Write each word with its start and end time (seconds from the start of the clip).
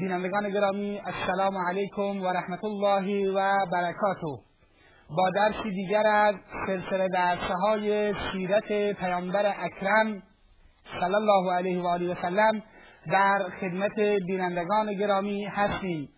بینندگان 0.00 0.50
گرامی 0.50 1.00
السلام 1.00 1.54
علیکم 1.68 2.22
و 2.22 2.32
رحمت 2.32 2.64
الله 2.64 3.32
و 3.32 3.56
برکاته. 3.72 4.42
با 5.10 5.30
درسی 5.34 5.70
دیگر 5.70 6.06
از 6.06 6.34
سلسله 6.66 7.08
درسه 7.08 7.54
های 7.62 8.12
سیرت 8.32 8.96
پیامبر 8.98 9.46
اکرم 9.46 10.22
صلی 11.00 11.14
الله 11.14 11.52
علیه 11.54 11.82
و 11.82 11.86
آله 11.86 12.12
و 12.12 12.14
سلم 12.22 12.62
در 13.12 13.38
خدمت 13.60 14.00
بینندگان 14.26 14.94
گرامی 14.94 15.44
هستیم. 15.44 16.08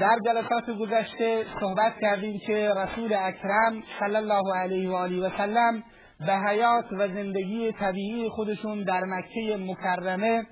در 0.00 0.18
جلسات 0.26 0.78
گذشته 0.80 1.44
صحبت 1.60 1.92
کردیم 2.02 2.38
که 2.46 2.70
رسول 2.76 3.14
اکرم 3.14 3.82
صلی 4.00 4.16
الله 4.16 4.56
علیه 4.56 4.90
و 4.90 4.94
آله 4.94 5.26
و 5.26 5.30
سلم 5.36 5.82
به 6.26 6.32
حیات 6.32 6.92
و 6.92 7.08
زندگی 7.08 7.72
طبیعی 7.72 8.28
خودشون 8.28 8.84
در 8.84 9.00
مکه 9.00 9.56
مکرمه 9.56 10.42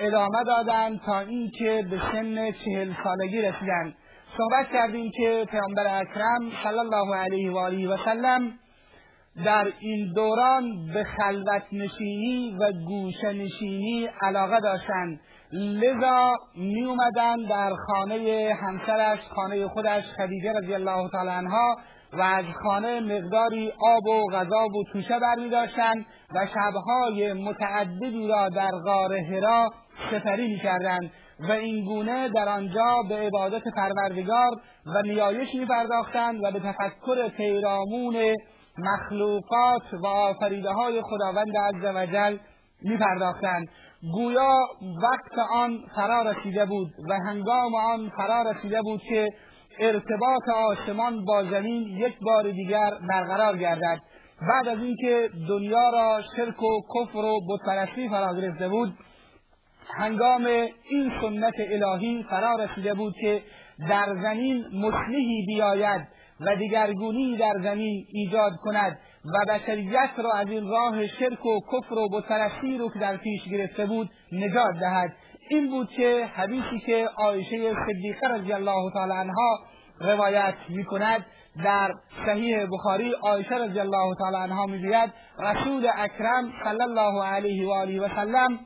ادامه 0.00 0.44
دادن 0.46 0.98
تا 0.98 1.20
اینکه 1.20 1.84
به 1.90 2.00
سن 2.12 2.50
چهل 2.52 2.92
سالگی 3.04 3.42
رسیدن. 3.42 3.94
صحبت 4.38 4.72
کردیم 4.72 5.10
که 5.10 5.46
پیامبر 5.50 6.00
اکرم 6.00 6.50
صلی 6.62 6.78
الله 6.78 7.16
علیه 7.16 7.52
و 7.52 7.56
آله 7.56 7.88
و 7.88 7.96
سلم 8.04 8.58
در 9.44 9.72
این 9.80 10.12
دوران 10.14 10.86
به 10.94 11.04
خلوت 11.04 11.62
نشینی 11.72 12.56
و 12.60 12.72
گوشه 12.72 13.32
نشینی 13.32 14.08
علاقه 14.22 14.60
داشتند. 14.60 15.20
لذا 15.52 16.32
می 16.56 16.84
اومدن 16.84 17.36
در 17.50 17.70
خانه 17.86 18.50
همسرش 18.62 19.18
خانه 19.34 19.68
خودش 19.68 20.04
خدیجه 20.18 20.52
رضی 20.62 20.74
الله 20.74 21.10
تعالی 21.12 21.30
عنها 21.30 21.76
و 22.12 22.20
از 22.20 22.44
خانه 22.62 23.00
مقداری 23.00 23.72
آب 23.80 24.06
و 24.06 24.30
غذا 24.32 24.66
و 24.66 24.84
توشه 24.92 25.18
برمی 25.20 25.50
داشتن 25.50 25.92
و 26.34 26.46
شبهای 26.54 27.32
متعددی 27.32 28.28
را 28.28 28.48
در 28.48 28.70
غار 28.84 29.14
هرا 29.14 29.70
سپری 30.10 30.48
می 30.48 30.60
کردن 30.60 30.98
و 31.48 31.52
این 31.52 31.84
گونه 31.84 32.28
در 32.28 32.48
آنجا 32.48 32.96
به 33.08 33.14
عبادت 33.14 33.62
پروردگار 33.76 34.50
و 34.86 35.02
نیایش 35.04 35.48
می 35.54 35.66
پرداختند 35.66 36.44
و 36.44 36.50
به 36.50 36.60
تفکر 36.60 37.28
پیرامون 37.28 38.16
مخلوقات 38.78 39.94
و 40.02 40.06
آفریده 40.06 40.70
های 40.70 41.02
خداوند 41.02 41.56
عز 41.56 41.96
وجل 41.96 42.36
می 42.82 42.98
پرداختند 42.98 43.68
گویا 44.14 44.58
وقت 45.02 45.48
آن 45.54 45.78
فرا 45.96 46.22
رسیده 46.22 46.66
بود 46.66 46.88
و 47.08 47.14
هنگام 47.14 47.74
آن 47.74 48.10
فرا 48.16 48.42
رسیده 48.50 48.82
بود 48.82 49.00
که 49.02 49.26
ارتباط 49.80 50.48
آسمان 50.54 51.24
با 51.24 51.44
زمین 51.50 51.82
یک 51.82 52.18
بار 52.22 52.50
دیگر 52.50 52.90
برقرار 53.10 53.58
گردد. 53.58 54.00
بعد 54.50 54.68
از 54.68 54.78
اینکه 54.84 55.28
دنیا 55.48 55.90
را 55.90 56.22
شرک 56.36 56.62
و 56.62 56.80
کفر 56.94 57.18
و 57.18 57.40
بتپرستی 57.50 58.08
فرا 58.08 58.34
گرفته 58.34 58.68
بود 58.68 58.94
هنگام 59.88 60.46
این 60.90 61.12
سنت 61.20 61.54
الهی 61.58 62.26
فرا 62.30 62.54
رسیده 62.54 62.94
بود 62.94 63.14
که 63.20 63.42
در 63.88 64.06
زمین 64.22 64.64
مصلحی 64.72 65.44
بیاید 65.46 66.08
و 66.40 66.56
دیگرگونی 66.56 67.36
در 67.36 67.52
زمین 67.62 68.06
ایجاد 68.12 68.52
کند 68.62 68.98
و 69.24 69.52
بشریت 69.52 70.10
را 70.16 70.32
از 70.32 70.46
این 70.48 70.68
راه 70.68 71.06
شرک 71.06 71.46
و 71.46 71.60
کفر 71.72 71.94
و 71.94 72.08
بتپرستی 72.08 72.78
رو 72.78 72.90
که 72.92 72.98
در 72.98 73.16
پیش 73.16 73.48
گرفته 73.50 73.86
بود 73.86 74.10
نجات 74.32 74.74
دهد. 74.80 75.16
این 75.50 75.70
بود 75.70 75.88
که 75.88 76.26
حدیثی 76.34 76.78
که 76.86 77.08
عایشه 77.18 77.74
صدیقه 77.86 78.28
رضی 78.34 78.52
الله 78.52 78.90
تعالی 78.94 79.12
عنها 79.12 79.58
روایت 80.00 80.54
می 80.68 80.84
کند 80.84 81.26
در 81.64 81.90
صحیح 82.26 82.66
بخاری 82.72 83.12
عایشه 83.22 83.54
رضی 83.54 83.80
الله 83.80 84.14
تعالی 84.18 84.36
عنها 84.36 84.66
می‌گوید 84.66 85.12
رسول 85.38 85.86
اکرم 85.94 86.52
صلی 86.64 86.82
الله 86.82 87.24
علیه 87.24 87.68
و 87.68 87.70
آله 87.70 88.00
و 88.00 88.08
سلم 88.16 88.60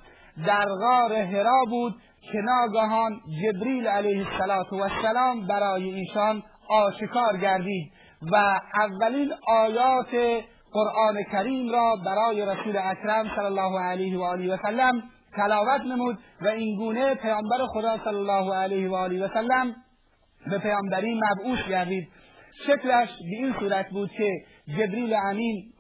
در 0.47 0.67
غار 0.67 1.13
هرا 1.13 1.65
بود 1.71 1.95
که 2.33 2.39
ناگهان 2.39 3.21
جبریل 3.43 3.89
علیه 3.89 4.27
السلام 4.27 5.47
برای 5.47 5.95
ایشان 5.95 6.43
آشکار 6.69 7.37
گردید 7.43 7.93
و 8.33 8.37
اولین 8.75 9.33
آیات 9.49 10.43
قرآن 10.73 11.23
کریم 11.33 11.73
را 11.73 11.97
برای 12.07 12.43
رسول 12.43 12.77
اکرم 12.77 13.25
صلی 13.37 13.45
الله 13.45 13.85
علیه 13.85 14.19
و 14.19 14.23
آله 14.23 14.55
و 14.55 14.57
سلم 14.63 15.03
تلاوت 15.37 15.81
نمود 15.81 16.19
و 16.43 16.49
این 16.49 16.77
گونه 16.77 17.15
پیامبر 17.15 17.59
خدا 17.73 17.97
صلی 18.05 18.17
الله 18.17 18.55
علیه 18.57 18.91
و 18.91 18.95
آله 18.95 19.25
و 19.25 19.29
سلم 19.29 19.75
به 20.51 20.59
پیامبری 20.59 21.21
مبعوث 21.31 21.69
گردید. 21.69 22.09
شکلش 22.67 23.09
به 23.09 23.37
این 23.37 23.55
صورت 23.61 23.91
بود 23.91 24.11
که 24.11 24.31
جبریل 24.67 25.15
امین 25.15 25.73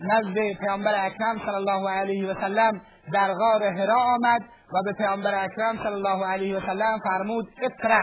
نزد 0.00 0.38
پیامبر 0.60 0.94
اکرم 1.06 1.38
صلی 1.38 1.54
الله 1.54 1.90
علیه 1.90 2.28
و 2.28 2.34
سلم 2.34 2.80
در 3.12 3.34
غار 3.34 3.62
هرا 3.62 3.96
آمد 3.96 4.40
و 4.72 4.82
به 4.84 4.92
پیامبر 4.92 5.44
اکرم 5.44 5.76
صلی 5.76 5.94
الله 5.94 6.26
علیه 6.26 6.56
و 6.56 6.60
سلم 6.60 6.98
فرمود 7.04 7.46
اقرا 7.62 8.00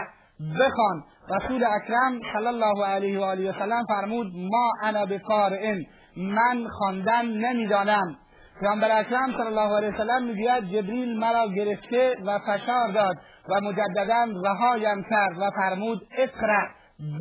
بخوان. 0.60 1.04
رسول 1.30 1.64
اکرم 1.64 2.20
صلی 2.32 2.46
الله 2.46 2.86
علیه 2.86 3.18
و 3.18 3.22
آله 3.22 3.50
و 3.50 3.52
سلم 3.52 3.84
فرمود 3.88 4.26
ما 4.36 4.72
انا 4.82 5.06
بقارئ 5.06 5.74
من 6.16 6.68
خواندن 6.78 7.26
نمی‌دانم. 7.26 8.16
پیامبر 8.60 9.00
اکرم 9.00 9.32
صلی 9.32 9.46
الله 9.46 9.76
علیه 9.76 9.88
وسلم 9.94 10.24
می‌گوید 10.24 10.64
جبریل 10.64 11.20
مرا 11.20 11.46
گرفته 11.56 12.14
و 12.26 12.38
فشار 12.46 12.92
داد 12.94 13.16
و 13.48 13.60
مجددا 13.60 14.26
رهایم 14.44 15.02
کرد 15.10 15.38
و 15.38 15.50
فرمود 15.56 16.00
اقرا 16.18 16.62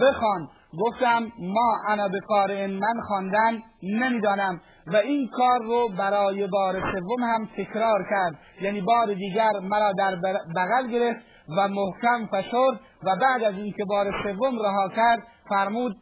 بخوان. 0.02 0.50
گفتم 0.80 1.24
ما 1.40 1.74
انا 1.88 2.08
بقارئ 2.08 2.68
من 2.68 3.02
خواندن 3.08 3.62
نمی‌دانم. 3.84 4.62
و 4.88 4.96
این 4.96 5.30
کار 5.34 5.60
رو 5.60 5.90
برای 5.98 6.48
بار 6.48 6.80
سوم 6.80 7.24
هم 7.24 7.50
تکرار 7.58 8.08
کرد. 8.10 8.40
یعنی 8.62 8.82
بار 8.82 9.14
دیگر 9.14 9.52
مرا 9.62 9.92
در 9.98 10.16
بغل 10.56 10.88
گرفت 10.88 11.26
و 11.50 11.68
محکم 11.68 12.28
فشرد 12.32 12.80
و 13.04 13.16
بعد 13.22 13.44
از 13.44 13.54
اینکه 13.54 13.86
بار 13.86 14.06
سوم 14.24 14.60
رها 14.66 14.90
کرد 14.96 15.20
فرمود 15.50 15.96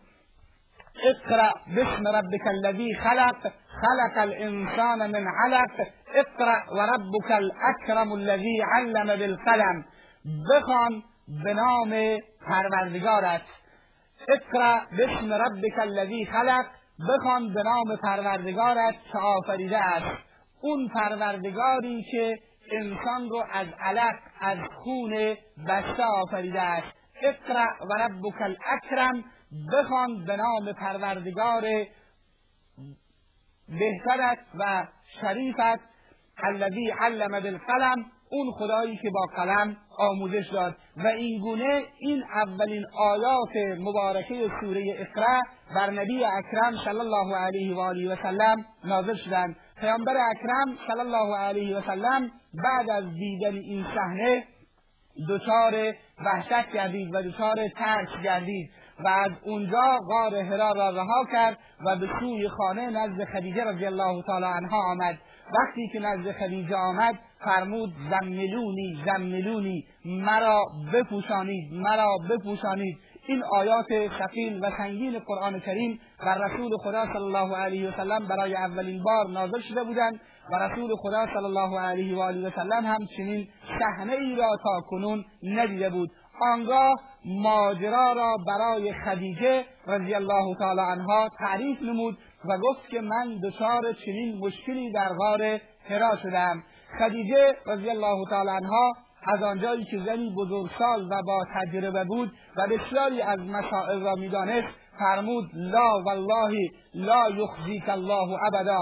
اقرأ 1.04 1.50
باسم 1.76 2.08
ربك 2.08 2.48
الذي 2.48 2.94
خلق 3.04 3.42
خلق 3.82 4.18
الانسان 4.18 5.12
من 5.12 5.26
علق 5.28 5.88
اقرأ 6.16 6.60
وربك 6.78 7.32
الاكرم 7.32 8.14
الذي 8.14 8.62
علم 8.74 9.20
بالقلم. 9.20 9.86
بخوان 10.50 11.04
به 11.44 11.54
نام 11.54 12.18
پروردگارت. 12.48 13.42
اقرأ 14.30 14.80
باسم 14.98 15.34
ربك 15.34 15.80
الذي 15.80 16.26
خلق 16.26 16.66
بخوان 17.00 17.54
به 17.54 17.64
نام 17.64 17.98
پروردگارت 18.04 18.96
که 19.12 19.18
آفریده 19.18 19.78
است. 19.78 20.24
اون 20.62 20.90
پروردگاری 20.96 22.04
که 22.12 22.40
انسان 22.72 23.30
رو 23.30 23.44
از 23.54 23.68
علق 23.80 24.16
از 24.42 24.58
خون 24.84 25.12
بسته 25.68 26.04
آفریده 26.04 26.62
است. 26.62 26.96
اقرأ 27.24 27.86
و 27.90 27.94
ربک 27.94 28.42
الاکرم. 28.42 29.24
بخوان 29.74 30.26
به 30.26 30.36
نام 30.36 30.74
پروردگار 30.74 31.62
بهترت 33.68 34.40
و 34.60 34.88
شریفت. 35.22 35.80
الذی 36.50 36.92
علم 37.02 37.40
بالقلم. 37.40 38.12
اون 38.34 38.52
خدایی 38.52 38.98
که 38.98 39.10
با 39.10 39.26
قلم 39.36 39.78
آموزش 40.00 40.50
داد. 40.54 40.76
و 40.98 41.08
این 41.08 41.42
گونه 41.42 41.84
این 42.00 42.24
اولین 42.36 42.86
آیات 42.98 43.80
مبارکه 43.80 44.50
سوره 44.62 44.84
اقرا 44.98 45.42
بر 45.76 45.92
نبی 45.92 46.26
اکرم 46.26 46.78
صلی 46.86 47.00
الله 47.00 47.36
علیه 47.36 47.76
و 47.76 47.80
آله 47.80 48.14
و 48.14 48.16
سلم 48.16 48.66
نازل 48.86 49.14
شدند 49.14 49.56
پیامبر 49.80 50.18
اکرم 50.32 50.76
صلی 50.88 51.00
الله 51.00 51.38
علیه 51.38 51.78
و 51.78 51.82
سلم 51.82 52.32
بعد 52.64 52.90
از 52.90 53.04
دیدن 53.14 53.56
این 53.56 53.84
صحنه 53.84 54.44
دچار 55.30 55.94
وحشت 56.26 56.72
گردید 56.74 57.16
و 57.16 57.22
دچار 57.22 57.56
ترس 57.76 58.24
گردید 58.24 58.70
و 59.00 59.08
از 59.08 59.32
اونجا 59.46 60.00
غار 60.10 60.36
هرا 60.36 60.72
را 60.72 60.90
رها 60.90 61.26
کرد 61.32 61.58
و 61.86 61.96
به 61.96 62.08
سوی 62.20 62.50
خانه 62.50 62.90
نزد 62.90 63.26
خدیجه 63.34 63.64
رضی 63.64 63.86
الله 63.86 64.24
تعالی 64.28 64.46
عنها 64.46 64.78
آمد. 64.92 65.18
وقتی 65.46 65.88
که 65.94 66.00
نزد 66.00 66.32
خدیجه 66.32 66.76
آمد 66.76 67.20
فرمود 67.46 67.94
زملونی 68.10 68.98
زملونی 69.06 69.86
مرا 70.06 70.62
بپوشانید 70.94 71.74
مرا 71.74 72.18
بپوشانید. 72.30 72.98
این 73.28 73.44
آیات 73.58 74.12
ثقیل 74.20 74.66
و 74.66 74.70
سنگین 74.78 75.20
قرآن 75.20 75.60
کریم 75.60 76.00
بر 76.26 76.36
رسول 76.36 76.72
خدا 76.84 77.06
صلی 77.06 77.24
الله 77.24 77.58
علیه 77.58 77.90
و 77.90 77.92
سلم 77.98 78.28
برای 78.28 78.56
اولین 78.56 79.04
بار 79.04 79.28
نازل 79.34 79.60
شده 79.60 79.84
بودند 79.84 80.20
و 80.52 80.56
رسول 80.56 80.96
خدا 80.96 81.26
صلی 81.26 81.46
الله 81.46 81.80
علیه 81.80 82.18
و 82.18 82.22
آله 82.22 82.48
و 82.48 82.52
سلم 82.56 82.86
هم 82.86 83.06
چنین 83.18 83.48
صحنه 83.80 84.14
ای 84.14 84.36
را 84.36 84.58
تا 84.64 84.82
کنون 84.90 85.26
ندیده 85.44 85.90
بود. 85.90 86.10
آنگاه 86.42 86.96
ماجرا 87.26 88.14
را 88.14 88.38
برای 88.48 88.94
خدیجه 89.06 89.66
رضی 89.88 90.14
الله 90.14 90.56
تعالی 90.60 90.82
عنها 90.82 91.30
تعریف 91.40 91.82
نمود 91.82 92.18
و 92.46 92.58
گفت 92.58 92.90
که 92.90 93.02
من 93.02 93.40
دچار 93.44 93.82
چنین 94.06 94.38
مشکلی 94.38 94.92
در 94.92 95.10
غار 95.14 95.40
حرا 95.90 96.16
شدم 96.24 96.64
خدیجه 97.00 97.52
رضی 97.68 97.90
الله 97.90 98.30
تعالی 98.30 98.50
عنها 98.50 98.94
از 99.28 99.44
آنجایی 99.44 99.86
که 99.86 99.98
زنی 100.06 100.34
بزرگسال 100.38 101.08
و 101.12 101.22
با 101.28 101.44
تجربه 101.56 102.04
بود 102.04 102.32
و 102.58 102.68
بسیاری 102.68 103.22
از 103.22 103.40
مسائل 103.40 104.04
را 104.04 104.16
می‌دانست 104.16 104.68
فرمود 105.00 105.50
لا 105.54 106.04
والله 106.06 106.54
لا 106.94 107.24
یخزیک 107.30 107.90
الله 107.90 108.38
ابدا. 108.48 108.80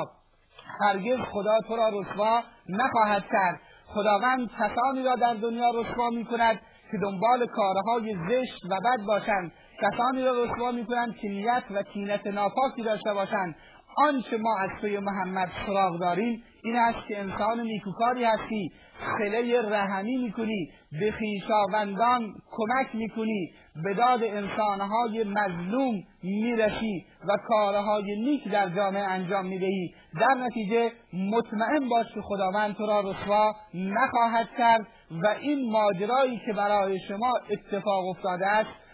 هرگز 0.81 1.19
خدا 1.33 1.59
تو 1.67 1.75
را 1.75 1.89
رسوا 1.89 2.41
نخواهد 2.69 3.23
کرد. 3.31 3.59
خداوند 3.85 4.49
کسانی 4.59 5.03
را 5.03 5.15
در 5.15 5.33
دنیا 5.41 5.69
رسوا 5.69 6.09
می 6.09 6.25
کند 6.25 6.59
که 6.91 6.97
دنبال 7.01 7.45
کارهای 7.45 8.15
زشت 8.29 8.65
و 8.71 8.75
بد 8.75 9.05
باشند. 9.07 9.51
کسانی 9.81 10.23
را 10.23 10.43
رسوا 10.43 10.71
می 10.71 10.85
کنند 10.85 11.15
که 11.15 11.29
نیت 11.29 11.63
و 11.71 11.83
کینت 11.83 12.27
ناپاکی 12.27 12.83
داشته 12.83 13.13
باشند. 13.13 13.55
آنچه 13.97 14.38
ما 14.38 14.57
از 14.59 14.69
توی 14.81 14.99
محمد 14.99 15.49
سراغ 15.65 15.99
داریم 15.99 16.43
این 16.63 16.75
است 16.75 17.07
که 17.07 17.19
انسان 17.19 17.59
نیکوکاری 17.59 18.23
هستی. 18.23 18.71
خله 18.99 19.61
رحمی 19.61 20.17
می‌کنی 20.17 20.71
به 20.91 21.11
خویشاوندان 21.11 22.33
کمک 22.51 22.95
می‌کنی. 22.95 23.53
به 23.83 23.93
داد 23.93 24.23
انسانهای 24.23 25.23
مظلوم 25.23 26.03
می‌رسی 26.23 27.05
و 27.27 27.33
کارهای 27.47 28.19
نیک 28.25 28.51
در 28.51 28.69
جامعه 28.75 29.03
انجام 29.03 29.45
می‌دهی. 29.45 29.93
در 30.21 30.41
نتیجه 30.41 30.91
مطمئن 31.13 31.89
باش 31.89 32.13
که 32.13 32.21
خداوند 32.21 32.75
تو 32.75 32.85
را 32.85 32.99
رسوا 32.99 33.55
نخواهد 33.73 34.47
کرد 34.57 34.88
و 35.11 35.27
این 35.41 35.71
ماجرایی 35.71 36.41
که 36.45 36.53
برای 36.53 36.99
شما 36.99 37.33
اتفاق 37.49 38.05
افتاده 38.09 38.47
است 38.47 38.90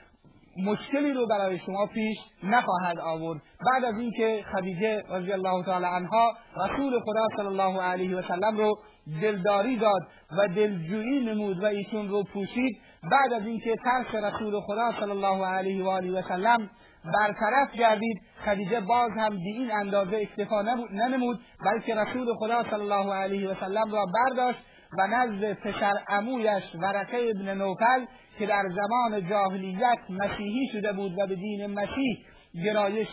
مشکلی 0.66 1.14
رو 1.14 1.28
برای 1.28 1.58
شما 1.58 1.88
پیش 1.94 2.18
نخواهد 2.44 3.00
آورد. 3.00 3.42
بعد 3.66 3.86
از 3.94 4.00
اینکه 4.00 4.44
خدیجه 4.56 5.04
رضی 5.10 5.32
الله 5.32 5.66
تعالی 5.66 5.86
عنها 5.86 6.34
رسول 6.56 7.00
خدا 7.00 7.28
صلی 7.38 7.48
الله 7.48 7.82
علیه 7.82 8.18
و 8.18 8.22
سلم 8.22 8.58
رو 8.58 8.78
دلداری 9.22 9.80
داد 9.80 10.02
و 10.32 10.48
دلجویی 10.48 11.26
نمود 11.26 11.64
و 11.64 11.66
ایشون 11.66 12.08
رو 12.10 12.24
پوشید 12.34 12.82
بعد 13.12 13.42
از 13.42 13.48
اینکه 13.48 13.76
ترس 13.86 14.16
رسول 14.16 14.62
خدا 14.62 14.92
صلی 15.00 15.12
الله 15.12 15.46
علیه 15.46 15.84
و 15.84 15.90
آله 15.90 16.20
و 16.20 16.22
سلم 16.22 16.70
برطرف 17.14 17.76
گردید 17.80 18.22
خدیجه 18.46 18.80
باز 18.80 19.10
هم 19.18 19.30
به 19.30 19.50
این 19.56 19.72
اندازه 19.72 20.18
اکتفا 20.18 20.62
ننمود 20.92 21.40
بلکه 21.66 21.96
رسول 21.96 22.28
خدا 22.40 22.64
صلی 22.64 22.82
الله 22.82 23.14
علیه 23.14 23.50
و 23.50 23.54
سلم 23.54 23.92
را 23.92 24.06
برداشت 24.14 24.60
و 25.00 25.08
نزد 25.08 25.54
پسر 25.54 25.94
امویش 26.10 26.64
ورقه 26.82 27.18
ابن 27.18 27.58
نوفل 27.58 28.06
که 28.40 28.46
در 28.46 28.64
زمان 28.76 29.30
جاهلیت 29.30 30.00
مسیحی 30.10 30.68
شده 30.72 30.94
بود 30.94 31.12
و 31.20 31.28
به 31.28 31.36
دین 31.36 31.68
مسیح 31.68 32.26
گرایش 32.66 33.08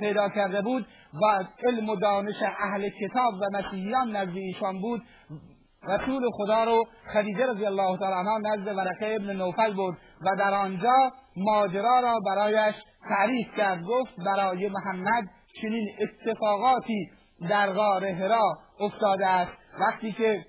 پیدا 0.00 0.28
کرده 0.28 0.62
بود 0.62 0.86
و 1.14 1.44
علم 1.68 1.88
و 1.88 1.96
دانش 1.96 2.42
اهل 2.42 2.88
کتاب 2.88 3.34
و 3.34 3.58
مسیحیان 3.58 4.16
نزد 4.16 4.36
ایشان 4.36 4.80
بود 4.80 5.02
رسول 5.88 6.22
خدا 6.32 6.64
رو 6.64 6.84
خدیجه 7.14 7.46
رضی 7.46 7.66
الله 7.66 7.98
تعالی 7.98 8.14
عنها 8.14 8.38
نزد 8.38 8.76
ورقه 8.76 9.16
ابن 9.16 9.36
نوفل 9.36 9.74
برد 9.74 9.98
و 10.20 10.36
در 10.38 10.54
آنجا 10.54 11.12
ماجرا 11.36 12.00
را 12.00 12.18
برایش 12.26 12.74
تعریف 13.08 13.56
کرد 13.56 13.82
گفت 13.82 14.14
برای 14.26 14.68
محمد 14.68 15.24
چنین 15.62 15.88
اتفاقاتی 16.00 17.10
در 17.50 17.72
غار 17.72 18.04
هرا 18.04 18.58
افتاده 18.80 19.26
است. 19.26 19.52
وقتی 19.80 20.12
که 20.12 20.44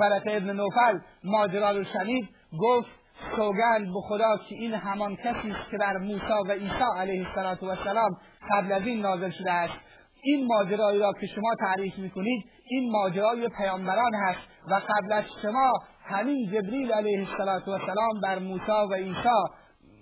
ورقه 0.00 0.32
ابن 0.32 0.56
نوفل 0.56 0.98
ماجرا 1.24 1.70
رو 1.70 1.84
شنید 1.84 2.28
گفت 2.60 3.03
سوگند 3.36 3.86
به 3.94 4.00
خدا 4.08 4.36
که 4.48 4.54
این 4.54 4.74
همان 4.74 5.16
کسی 5.16 5.50
است 5.50 5.70
که 5.70 5.76
بر 5.78 5.96
موسی 5.98 6.48
و 6.48 6.52
عیسی 6.52 6.84
علیه 6.96 7.26
السلام 7.38 8.18
قبل 8.50 8.72
از 8.72 8.86
این 8.86 9.00
نازل 9.00 9.30
شده 9.30 9.52
است. 9.52 9.80
این 10.22 10.46
ماجرایی 10.46 10.98
را 10.98 11.12
که 11.20 11.26
شما 11.26 11.54
تعریف 11.60 11.98
می‌کنید 11.98 12.44
این 12.70 12.92
ماجرای 12.92 13.48
پیامبران 13.48 14.14
هست 14.14 14.38
و 14.70 14.74
قبل 14.74 15.12
از 15.12 15.24
شما 15.42 15.72
همین 16.04 16.46
جبریل 16.46 16.92
علیه 16.92 17.18
السلام 17.18 18.20
بر 18.22 18.38
موسی 18.38 18.88
و 18.90 18.94
عیسی 18.94 19.28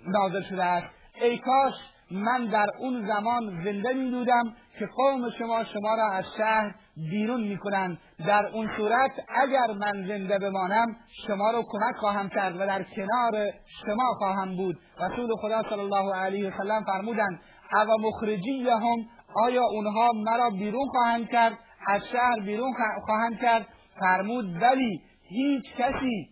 نازل 0.06 0.42
شده 0.42 0.64
است. 0.64 0.86
ای 1.22 1.38
کاش 1.38 1.74
من 2.10 2.46
در 2.46 2.66
اون 2.78 3.06
زمان 3.06 3.56
زنده 3.64 3.92
میدودم 3.94 4.42
که 4.78 4.86
قوم 4.96 5.30
شما 5.38 5.64
شما 5.64 5.94
را 5.94 6.10
از 6.12 6.24
شهر 6.36 6.74
بیرون 6.96 7.40
می‌کنند. 7.48 7.98
در 8.26 8.46
اون 8.46 8.68
صورت 8.76 9.10
اگر 9.28 9.66
من 9.66 10.02
زنده 10.06 10.38
بمانم 10.38 10.86
شما 11.26 11.50
رو 11.50 11.62
کمک 11.68 11.96
خواهم 12.00 12.28
کرد 12.28 12.56
و 12.56 12.58
در 12.58 12.82
کنار 12.82 13.50
شما 13.66 14.14
خواهم 14.18 14.56
بود. 14.56 14.76
رسول 15.00 15.28
خدا 15.42 15.62
صلی 15.62 15.80
الله 15.80 16.14
علیه 16.14 16.48
و 16.48 16.52
سلم 16.58 16.84
فرمودند 16.84 17.40
او 17.74 18.08
مخرجی 18.08 18.68
هم 18.68 18.96
آیا 19.44 19.62
اونها 19.62 20.08
مرا 20.14 20.50
بیرون 20.50 20.88
خواهند 20.90 21.28
کرد؟ 21.28 21.52
از 21.86 22.02
شهر 22.12 22.40
بیرون 22.46 22.72
خواهند 23.06 23.40
کرد؟ 23.40 23.66
فرمود 24.00 24.62
ولی 24.62 25.02
هیچ 25.28 25.64
کسی 25.78 26.28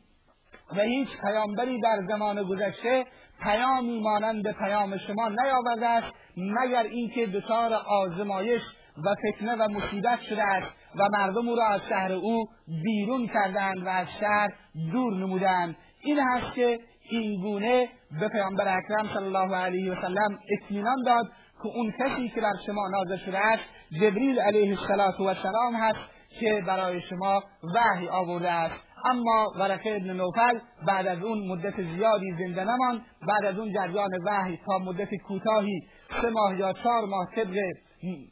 و 0.77 0.81
هیچ 0.81 1.09
پیامبری 1.21 1.81
در 1.81 1.99
زمان 2.09 2.43
گذشته 2.49 3.05
پیامی 3.43 4.01
مانند 4.01 4.53
پیام 4.53 4.97
شما 4.97 5.29
نیاورده 5.29 5.87
است 5.87 6.15
مگر 6.37 6.83
اینکه 6.83 7.27
دچار 7.27 7.75
آزمایش 7.75 8.63
و 9.05 9.15
فتنه 9.15 9.55
و 9.55 9.69
مصیبت 9.69 10.21
شده 10.21 10.43
است 10.43 10.73
و 10.97 11.09
مردم 11.13 11.49
او 11.49 11.57
را 11.57 11.67
از 11.67 11.81
شهر 11.89 12.13
او 12.13 12.45
بیرون 12.85 13.27
کردند 13.27 13.87
و 13.87 13.89
از 13.89 14.07
شهر 14.21 14.49
دور 14.93 15.15
نمودند. 15.15 15.77
این 16.03 16.19
هست 16.19 16.55
که 16.55 16.79
این 17.11 17.43
گونه 17.43 17.89
به 18.21 18.29
پیامبر 18.29 18.69
اکرم 18.69 19.09
صلی 19.15 19.25
الله 19.25 19.57
علیه 19.57 19.93
و 19.93 19.95
سلم 19.95 20.39
اطمینان 20.51 21.03
داد 21.07 21.27
که 21.63 21.69
اون 21.75 21.93
کسی 21.99 22.29
که 22.29 22.41
بر 22.41 22.57
شما 22.67 22.89
نازل 22.89 23.17
شده 23.17 23.39
است 23.39 23.65
جبریل 24.01 24.41
علیه 24.41 24.79
السلام 24.79 25.75
هست 25.75 26.01
که 26.41 26.63
برای 26.67 27.01
شما 27.01 27.43
وحی 27.75 28.09
آورده 28.09 28.51
است. 28.51 28.81
اما 29.05 29.47
ورقه 29.59 29.91
ابن 29.91 30.17
نوفل 30.17 30.59
بعد 30.87 31.07
از 31.07 31.19
اون 31.23 31.49
مدت 31.49 31.77
زیادی 31.77 32.33
زنده 32.39 32.65
نمان 32.65 33.05
بعد 33.29 33.45
از 33.45 33.59
اون 33.59 33.73
جریان 33.73 34.11
وحی 34.27 34.59
تا 34.67 34.79
مدت 34.79 35.15
کوتاهی 35.15 35.81
سه 36.23 36.31
ماه 36.31 36.59
یا 36.59 36.73
چهار 36.73 37.05
ماه 37.05 37.27
طبق 37.37 37.55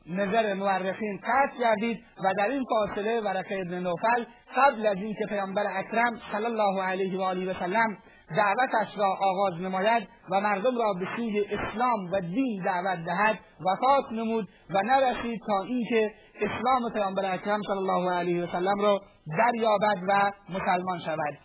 نظر 0.07 0.55
مورخین 0.55 1.21
قطع 1.23 1.59
گردید 1.61 2.05
و 2.25 2.35
در 2.39 2.51
این 2.51 2.65
فاصله 2.69 3.21
ورقه 3.21 3.55
ابن 3.67 3.79
نوفل 3.79 4.25
قبل 4.57 4.87
از 4.87 4.97
اینکه 4.97 5.27
پیامبر 5.29 5.63
اکرم 5.77 6.19
صلی 6.33 6.45
الله 6.45 6.83
علیه 6.83 7.19
و 7.19 7.23
آله 7.23 7.51
و 7.51 7.55
سلم 7.55 7.99
دعوتش 8.37 8.99
را 8.99 9.17
آغاز 9.21 9.61
نماید 9.61 10.09
و 10.31 10.41
مردم 10.41 10.79
را 10.79 10.93
به 10.93 11.07
سوی 11.17 11.41
اسلام 11.41 12.13
و 12.13 12.21
دین 12.21 12.63
دعوت 12.65 12.99
دهد 13.07 13.39
وفات 13.61 14.13
نمود 14.13 14.49
و 14.71 14.79
نرسید 14.85 15.41
تا 15.47 15.63
اینکه 15.69 16.11
اسلام 16.35 16.93
پیامبر 16.95 17.35
اکرم 17.35 17.61
صلی 17.63 17.77
الله 17.77 18.15
علیه 18.15 18.45
و 18.45 18.47
سلم 18.47 18.81
را 18.81 19.01
دریابد 19.39 19.99
و 20.09 20.33
مسلمان 20.49 20.99
شود. 20.99 21.39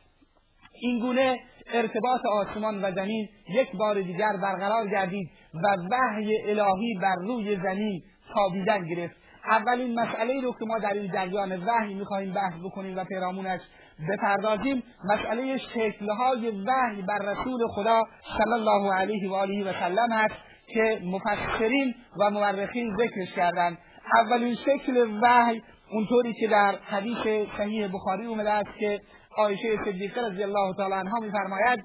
این 0.82 1.00
گونه 1.00 1.38
ارتباط 1.74 2.22
آسمان 2.26 2.86
و 2.86 2.92
زمین 2.92 3.30
یک 3.50 3.68
بار 3.80 4.02
دیگر 4.02 4.34
برقرار 4.44 4.90
گردید 4.92 5.30
و 5.54 5.68
وحی 5.92 6.38
الهی 6.48 6.94
بر 7.02 7.16
روی 7.28 7.56
زمین 7.56 8.04
تابیدن 8.36 8.88
گرفت. 8.88 9.16
اولین 9.46 10.00
مسئله 10.00 10.42
رو 10.42 10.54
که 10.60 10.66
ما 10.66 10.80
در 10.80 10.94
این 10.94 11.12
جریان 11.12 11.64
وحی 11.64 11.94
می‌خواهیم 11.94 12.34
بحث 12.34 12.54
بکنیم 12.64 12.98
و 12.98 13.04
پیرامونش 13.04 13.62
بپردازیم 14.10 14.84
مسئله 15.04 15.58
شکلهای 15.58 16.64
وحی 16.68 17.02
بر 17.02 17.20
رسول 17.32 17.60
خدا 17.76 18.02
صلی 18.38 18.54
الله 18.54 18.94
علیه 18.94 19.30
و 19.30 19.34
آله 19.34 19.64
و 19.64 19.74
سلم 19.80 20.12
است 20.12 20.36
که 20.68 21.00
مفسرین 21.04 21.96
و 22.20 22.30
مورخین 22.30 22.98
ذکرش 23.00 23.36
کردند. 23.36 23.78
اولین 24.20 24.56
شکل 24.56 25.20
وحی 25.22 25.62
اونطوری 25.92 26.34
که 26.34 26.48
در 26.48 26.76
حدیث 26.84 27.48
صحیح 27.58 27.88
بخاری 27.88 28.26
اومده 28.26 28.52
است 28.52 28.80
که 28.80 29.00
عایشه 29.38 29.70
صدیقه 29.86 30.22
رضی 30.22 30.44
الله 30.44 30.76
تعالی 30.78 30.94
عنها 30.94 31.20
میفرماید 31.22 31.84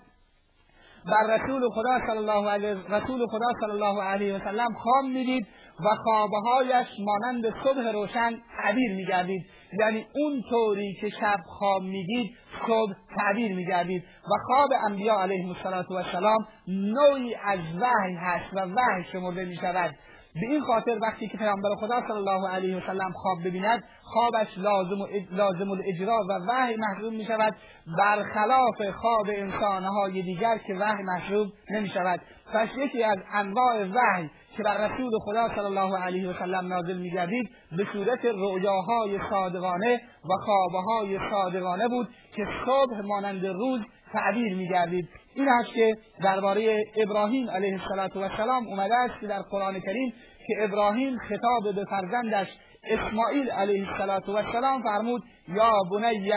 بر 1.07 1.37
رسول 1.37 1.69
خدا 1.71 1.99
صلی 2.07 2.19
الله 2.19 2.50
علیه 2.50 2.75
رسول 2.75 3.26
خدا 3.26 3.49
صلی 3.61 3.71
الله 3.71 4.02
علیه 4.02 4.35
و 4.35 4.38
سلم 4.38 4.75
خواب 4.75 5.05
می‌دید 5.05 5.47
و 5.80 5.94
خوابهایش 6.04 6.88
مانند 6.99 7.44
صبح 7.64 7.92
روشن 7.92 8.30
تعبیر 8.62 8.94
میگردید. 8.94 9.42
یعنی 9.80 10.06
اون 10.14 10.42
طوری 10.50 10.94
که 11.00 11.08
شب 11.08 11.37
خواب 11.47 11.82
می‌دید 11.82 12.37
صبح 12.66 12.92
تعبیر 13.16 13.56
میگردید. 13.56 14.02
و 14.02 14.35
خواب 14.47 14.70
انبیا 14.90 15.20
علیهم 15.20 15.49
السلام 15.49 16.47
نوعی 16.68 17.35
از 17.35 17.58
وحی 17.58 18.14
هست 18.14 18.54
و 18.54 18.61
وحی 18.61 19.04
شمرده 19.12 19.44
می‌شود. 19.44 19.90
به 20.35 20.47
این 20.50 20.61
خاطر 20.61 20.99
وقتی 21.02 21.28
که 21.28 21.38
پیامبر 21.38 21.68
خدا 21.80 22.00
صلی 22.00 22.16
الله 22.16 22.50
علیه 22.50 22.76
و 22.76 22.80
سلم 22.87 23.12
خواب 23.12 23.38
ببیند 23.44 23.82
خوابش 24.12 24.48
لازم, 24.56 24.98
لازم 25.30 25.70
الاجرا 25.70 26.18
و 26.28 26.32
وحی 26.48 26.76
محسوب 26.76 27.12
می 27.12 27.24
شود 27.24 27.56
برخلاف 27.98 28.94
خواب 29.00 29.26
انسانهای 29.36 30.22
دیگر 30.22 30.58
که 30.66 30.74
وحی 30.74 31.02
محسوب 31.02 31.48
نمی 31.70 31.88
شود 31.88 32.20
پس 32.54 32.68
یکی 32.78 33.02
از 33.02 33.16
انواع 33.34 33.84
وحی 33.84 34.30
که 34.56 34.62
بر 34.62 34.88
رسول 34.88 35.10
خدا 35.24 35.48
صلی 35.48 35.64
الله 35.64 35.98
علیه 35.98 36.28
و 36.28 36.32
سلم 36.32 36.66
نازل 36.66 36.98
می 36.98 37.10
گردید 37.10 37.50
به 37.76 37.86
صورت 37.92 38.24
رؤیاهای 38.24 39.18
صادقانه 39.30 40.00
و 40.24 40.44
خوابهای 40.44 41.18
صادقانه 41.30 41.88
بود 41.88 42.08
که 42.36 42.42
صبح 42.66 43.00
مانند 43.04 43.46
روز 43.46 43.80
تعبیر 44.12 44.56
می 44.56 44.68
گردید 44.68 45.08
این 45.34 45.48
است 45.48 45.74
که 45.74 45.94
درباره 46.24 46.84
ابراهیم 46.96 47.50
علیه 47.50 47.80
السلام 47.90 48.68
اومده 48.68 48.94
است 48.94 49.20
که 49.20 49.26
در 49.26 49.42
قرآن 49.50 49.80
کریم 49.80 50.12
که 50.46 50.64
ابراهیم 50.64 51.18
خطاب 51.18 51.74
به 51.74 51.84
فرزندش 51.90 52.48
اسماعیل 52.85 53.50
علیه 53.50 53.88
السلام 53.88 54.82
فرمود 54.82 55.23
یا 55.49 55.73
بنی 55.90 56.32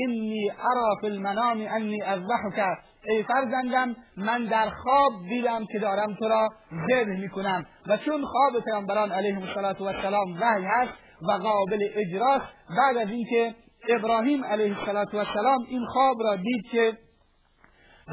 انی 0.00 0.50
ارا 0.50 0.96
فی 1.00 1.06
المنام 1.06 1.66
انی 1.70 2.02
اذبحک. 2.02 2.78
ای 3.04 3.22
فرزندم 3.22 3.96
من 4.16 4.44
در 4.44 4.70
خواب 4.70 5.12
دیدم 5.28 5.66
که 5.72 5.78
دارم 5.78 6.14
تو 6.18 6.28
را 6.28 6.48
ذبح 6.70 7.20
می‌کنم. 7.20 7.66
و 7.86 7.96
چون 7.96 8.24
خواب 8.24 8.64
پیامبران 8.64 9.12
علیهم 9.12 9.42
السلام 9.42 10.40
وحی 10.40 10.64
هست 10.64 10.92
و 11.28 11.32
قابل 11.32 11.78
اجراست 11.94 12.52
بعد 12.78 12.96
از 12.96 13.08
اینکه 13.08 13.54
ابراهیم 13.88 14.44
علیه 14.44 14.76
السلام 14.88 15.64
این 15.68 15.86
خواب 15.92 16.16
را 16.22 16.36
دید 16.36 16.66
که 16.70 16.92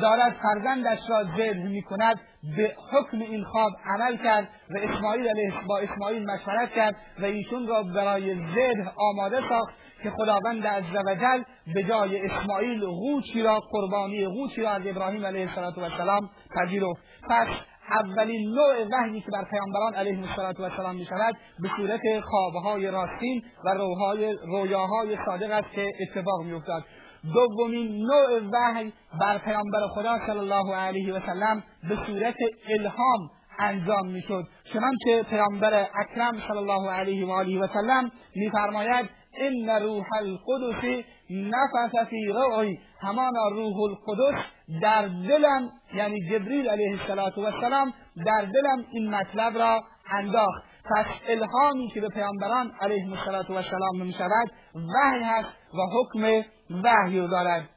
دارد 0.02 0.36
فرزندش 0.42 1.00
را 1.10 1.24
ذبح 1.24 1.68
می 1.68 1.82
کند 1.82 2.20
به 2.44 2.76
حکم 2.92 3.20
این 3.20 3.44
خواب 3.44 3.72
عمل 3.86 4.18
کرد 4.18 4.50
و 4.70 4.78
اسماعیل 4.78 5.28
علیه 5.28 5.54
با 5.68 5.80
اسماعیل 5.80 6.24
مشورت 6.24 6.70
کرد 6.76 6.96
و 7.22 7.26
ایشون 7.26 7.68
را 7.68 7.84
برای 7.84 8.36
ذبح 8.36 8.92
آماده 8.98 9.40
ساخت 9.50 9.74
که 10.04 10.10
خداوند 10.10 10.68
عزوجل 10.68 11.44
به 11.76 11.84
جای 11.84 12.20
اسماعیل 12.20 12.86
غوچی 12.86 13.42
را 13.42 13.60
قربانی 13.72 14.26
غوچی 14.28 14.62
را 14.62 14.70
از 14.70 14.88
ابراهیم 14.88 15.26
علیه 15.26 15.48
السلام 15.58 16.30
پذیرفت. 16.56 17.02
پس 17.30 17.48
اولین 17.92 18.56
نوع 18.56 18.88
وحیی 18.92 19.22
که 19.22 19.32
بر 19.32 19.44
پیامبران 19.44 19.94
علیهم 19.96 20.24
السلام 20.24 20.96
می 20.96 21.06
شود 21.06 21.36
به 21.60 21.70
صورت 21.78 22.02
خوابهای 22.24 22.92
راستین 22.92 23.44
و 23.66 23.70
روهای 23.70 24.38
رویاهای 24.48 25.18
صادق 25.26 25.52
است 25.52 25.72
که 25.76 25.88
اتفاق 26.00 26.44
می 26.46 26.54
افتاد 26.54 26.84
دومین 27.34 28.06
نوع 28.06 28.50
وحی 28.54 28.94
بر 29.22 29.38
پیامبر 29.38 29.88
خدا 29.96 30.18
صلی 30.28 30.38
الله 30.38 30.76
علیه 30.76 31.14
و 31.14 31.20
سلم 31.20 31.64
به 31.90 31.98
صورت 32.06 32.36
الهام 32.70 33.30
انجام 33.60 34.08
می‌شد. 34.08 34.44
چنانچه 34.74 35.24
پیامبر 35.30 35.88
اکرم 35.96 36.34
صلی 36.48 36.58
الله 36.58 36.92
علیه 36.92 37.28
و 37.28 37.32
آله 37.32 37.60
و 37.60 37.68
سلم 37.68 38.12
میفرماید 38.36 39.10
ان 39.38 39.70
روح 39.82 40.06
القدس 40.22 41.06
نفس 41.30 42.10
فی 42.10 42.28
روعی. 42.34 42.80
همانا 43.02 43.50
روح 43.52 43.76
القدس 43.90 44.40
در 44.82 45.08
دلم 45.08 45.70
یعنی 45.94 46.16
جبریل 46.30 46.70
علیه 46.70 46.92
السلام 46.92 47.94
در 48.26 48.42
دلم 48.42 48.86
این 48.92 49.16
مطلب 49.16 49.58
را 49.58 49.82
انداخت. 50.12 50.64
پس 50.86 51.06
الهامی 51.30 51.88
که 51.88 52.02
به 52.02 52.10
پیامبران 52.10 52.72
علیه 52.82 53.04
السلام 53.50 54.02
می 54.02 54.12
شود 54.12 54.52
وحی 54.76 55.24
هست 55.24 55.50
و 55.74 55.82
حکم 55.94 56.50
وحی 56.70 57.20
رو 57.20 57.28
دارد 57.28 57.70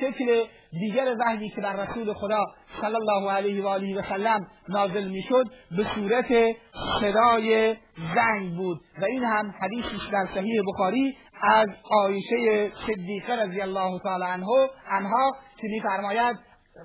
شکل 0.00 0.44
دیگر 0.80 1.16
وحی 1.20 1.48
که 1.48 1.60
بر 1.60 1.76
رسول 1.76 2.12
خدا 2.12 2.42
صلی 2.80 2.96
الله 2.96 3.32
علیه 3.32 3.64
و 3.64 3.66
آله 3.66 3.98
و 3.98 4.02
سلم 4.02 4.46
نازل 4.68 5.08
می‌شد 5.08 5.44
به 5.76 5.84
صورت 5.94 6.56
صدای 7.00 7.76
زنگ 8.14 8.56
بود. 8.56 8.80
و 9.02 9.04
این 9.04 9.24
هم 9.24 9.54
حدیثی 9.60 10.10
در 10.12 10.26
صحیح 10.34 10.60
بخاری 10.68 11.16
از 11.42 11.66
عایشه 11.90 12.70
صدیقه 12.86 13.42
رضی 13.42 13.60
الله 13.60 13.98
تعالی 13.98 14.24
عنه 14.24 14.46
انها 14.90 15.26
که 15.56 15.68
میفرماید 15.68 16.36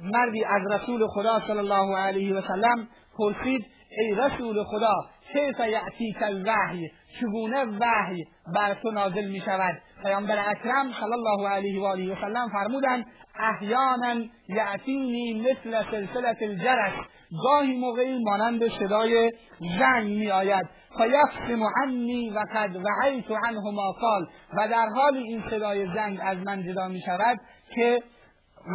مردی 0.01 0.43
از 0.43 0.62
رسول 0.74 1.07
خدا 1.07 1.39
صلی 1.47 1.57
الله 1.57 1.97
علیه 1.97 2.36
و 2.36 2.41
سلم 2.41 2.88
پرسید 3.17 3.65
ای 3.89 4.15
رسول 4.15 4.63
خدا 4.63 4.93
کیف 5.33 5.59
یعتیک 5.59 6.21
الوحی؟ 6.21 6.91
چگونه 7.19 7.65
وحی 7.65 8.24
بر 8.55 8.74
تو 8.81 8.91
نازل 8.91 9.31
می 9.31 9.39
شود 9.39 9.81
پیامبر 10.04 10.38
اکرم 10.39 10.86
صلی 11.00 11.13
الله 11.13 11.50
علیه 11.50 11.82
و 11.82 11.86
آله 11.86 12.13
و 12.13 12.16
سلم 12.16 12.50
فرمودند 12.54 13.06
احیانا 13.39 14.25
یعتینی 14.50 15.42
مثل 15.42 15.84
سلسله 15.92 16.36
الجرس. 16.42 17.06
گاهی 17.44 17.80
موقعی 17.80 18.24
مانند 18.24 18.62
صدای 18.80 19.32
زنگ 19.80 20.08
می 20.08 20.32
آید 20.32 20.70
فیفسم 20.98 21.63
عنی 21.84 22.30
و 22.30 22.39
قد 22.56 22.75
وعیت 22.75 23.32
عنه 23.46 23.72
ما 23.74 23.92
قال 23.92 24.27
و 24.58 24.68
در 24.68 24.88
حال 24.96 25.18
این 25.18 25.44
صدای 25.50 25.88
زنگ 25.96 26.20
از 26.25 26.38
من 26.38 26.63
جدا 26.63 26.88
می 26.88 27.01
شود 27.01 27.38
که 27.75 28.00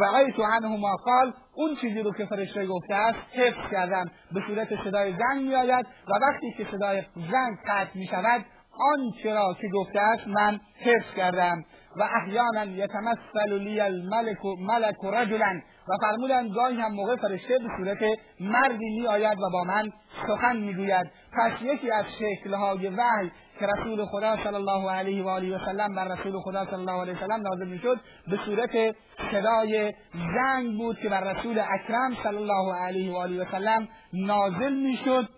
وعیت 0.01 0.39
عنه 0.39 0.77
ما 0.77 0.95
قال 1.05 1.33
اون 1.55 1.75
چیزی 1.75 2.01
رو 2.01 2.11
که 2.17 2.25
فرشته 2.25 2.65
گفته 2.65 2.95
است 2.95 3.19
حفظ 3.33 3.71
کردم. 3.71 4.05
به 4.31 4.41
صورت 4.47 4.67
صدای 4.83 5.11
زنگ 5.11 5.47
می 5.47 5.55
آید 5.55 5.85
و 5.85 6.11
وقتی 6.21 6.53
که 6.57 6.67
صدای 6.71 7.01
زنگ 7.15 7.57
قطع 7.67 7.97
می 7.97 8.07
شود 8.07 8.45
آنچه 8.79 9.33
را 9.33 9.55
که 9.61 9.67
گفته 9.67 9.99
است 9.99 10.27
من 10.27 10.59
حفظ 10.75 11.15
کردم 11.15 11.65
و 11.95 12.03
احیانا 12.03 12.65
یتمثل 12.65 13.59
لی 13.59 13.79
الملک 13.79 14.45
ملک 14.59 14.95
رجلا 15.13 15.61
و 15.87 15.97
فرمودند 16.01 16.51
گاهی 16.55 16.75
هم 16.75 16.93
موقع 16.93 17.15
فرشته 17.15 17.59
به 17.59 17.67
صورت 17.77 18.19
مردی 18.39 18.99
می 18.99 19.07
آید 19.07 19.37
و 19.37 19.49
با 19.53 19.63
من 19.63 19.91
سخن 20.27 20.57
می‌گوید. 20.57 21.11
پس 21.33 21.61
یکی 21.61 21.91
از 21.91 22.05
شکلهای 22.19 22.87
وحی 22.87 23.31
که 23.59 23.65
رسول 23.65 24.05
خدا 24.05 24.35
صلی 24.43 24.55
الله 24.55 24.91
علیه 24.91 25.23
و 25.23 25.27
آله 25.27 25.55
و 25.55 25.57
سلم 25.57 25.95
بر 25.95 26.07
رسول 26.07 26.39
خدا 26.39 26.65
صلی 26.65 26.75
الله 26.75 27.01
علیه 27.01 27.13
و 27.13 27.19
سلم 27.19 27.41
نازل 27.41 27.67
می‌شد 27.67 27.99
به 28.27 28.37
صورت 28.45 28.95
صدای 29.31 29.93
زنگ 30.13 30.77
بود 30.77 30.99
که 30.99 31.09
بر 31.09 31.33
رسول 31.33 31.59
اکرم 31.59 32.17
صلی 32.23 32.37
الله 32.37 32.75
علیه 32.75 33.13
و 33.13 33.15
آله 33.15 33.43
و 33.43 33.51
سلم 33.51 33.87
نازل 34.13 34.73
می‌شد 34.73 35.29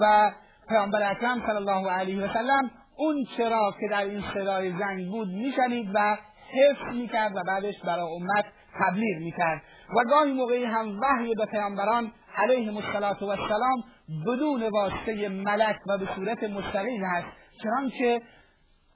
و 0.00 0.32
پیامبر 0.68 1.10
اکرم 1.10 1.42
صلی 1.46 1.56
الله 1.56 1.90
علیه 1.90 2.24
و 2.24 2.32
سلم 2.32 2.70
اون 2.96 3.24
چرا 3.36 3.74
که 3.80 3.88
در 3.90 4.04
این 4.04 4.24
صدای 4.34 4.72
زنگ 4.78 5.10
بود 5.10 5.28
میشنید 5.28 5.90
و 5.94 6.16
حفظ 6.52 6.96
می‌کرد 6.96 7.36
و 7.36 7.42
بعدش 7.46 7.74
برای 7.84 8.14
امت 8.16 8.44
تبلیغ 8.80 9.18
می‌کرد. 9.18 9.62
و 9.90 10.10
گاهی 10.10 10.32
موقعی 10.32 10.64
هم 10.64 11.00
وحی 11.00 11.34
به 11.34 11.46
پیامبران 11.46 12.12
علیهم 12.36 12.76
السلام 12.76 13.84
بدون 14.26 14.62
واسطه 14.68 15.28
ملک 15.28 15.76
و 15.86 15.98
به 15.98 16.08
صورت 16.16 16.44
مستقیم 16.44 17.04
هست. 17.04 17.26
چنانچه 17.62 18.20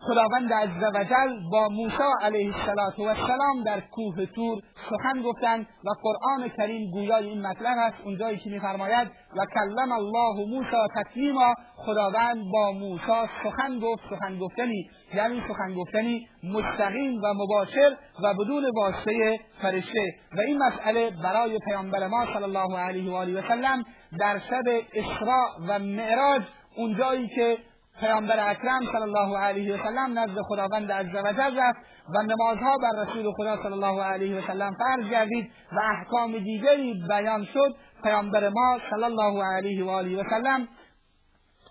خداوند 0.00 0.52
عزوجل 0.52 1.50
با 1.52 1.68
موسی 1.68 2.02
علیه 2.22 2.54
السلام 2.68 3.64
در 3.66 3.80
کوه 3.80 4.26
تور 4.26 4.58
سخن 4.90 5.22
گفتند 5.22 5.66
و 5.84 5.90
قرآن 6.02 6.48
کریم 6.56 6.90
گویای 6.90 7.28
این 7.28 7.46
مطلب 7.46 7.76
است. 7.78 7.96
اونجایی 8.04 8.38
که 8.38 8.50
میفرماید 8.50 9.08
و 9.08 9.46
کلم 9.54 9.92
الله 9.92 10.46
موسی 10.48 10.76
تکلیما 10.96 11.54
خداوند 11.76 12.36
با 12.52 12.72
موسی 12.72 13.28
سخن 13.44 13.78
گفت 13.78 14.02
سخن 14.10 14.38
گفتنی 14.38 14.90
یعنی 15.14 15.42
سخن 15.48 15.74
گفتنی 15.74 16.28
مستقیم 16.44 17.20
و 17.22 17.34
مباشر 17.34 17.96
و 18.22 18.34
بدون 18.34 18.64
واسطه 18.76 19.38
فرشته. 19.62 20.14
و 20.36 20.40
این 20.40 20.58
مسئله 20.62 21.10
برای 21.22 21.58
پیامبر 21.58 22.06
ما 22.06 22.26
صلی 22.34 22.44
الله 22.44 22.78
علیه 22.78 23.10
و 23.10 23.14
آله 23.14 23.38
و 23.38 23.42
سلم 23.48 23.84
در 24.20 24.38
شب 24.38 24.64
اسراء 24.94 25.48
و 25.68 25.78
معراج 25.78 26.42
اونجایی 26.76 27.28
که 27.28 27.58
پیامبر 28.00 28.50
اکرم 28.50 28.80
صلی 28.92 29.02
الله 29.02 29.38
علیه 29.38 29.74
و 29.74 29.78
سلم 29.84 30.18
نزد 30.18 30.40
خداوند 30.48 30.92
عزوجل 30.92 31.58
رفت 31.58 31.80
و 32.14 32.22
نمازها 32.22 32.76
بر 32.76 33.02
رسول 33.02 33.32
خدا 33.36 33.56
صلی 33.62 33.72
الله 33.72 34.02
علیه 34.02 34.38
و 34.38 34.46
سلم 34.46 34.76
فرض 34.78 35.10
گردید 35.10 35.52
و 35.72 35.80
احکام 35.90 36.32
دیگری 36.32 36.94
بیان 37.08 37.44
شد. 37.44 37.76
پیامبر 38.02 38.48
ما 38.48 38.78
صلی 38.90 39.04
الله 39.04 39.44
علیه 39.44 39.84
و 39.84 39.88
آله 39.88 40.20
و 40.20 40.24
سلم 40.30 40.68